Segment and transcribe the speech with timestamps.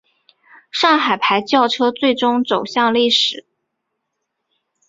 [0.71, 3.45] 上海牌轿车最终走向历史。